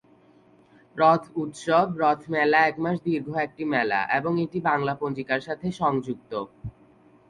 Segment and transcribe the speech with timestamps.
[0.95, 6.31] রথ উৎসব, রথ মেলা এক মাস দীর্ঘ একটি মেলা, এবং এটি বাংলা পঞ্জিকার সাথে সংযুক্ত।